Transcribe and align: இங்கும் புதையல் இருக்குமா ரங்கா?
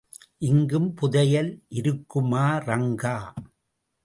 இங்கும் 0.39 0.87
புதையல் 0.93 1.51
இருக்குமா 1.71 2.45
ரங்கா? 2.65 3.15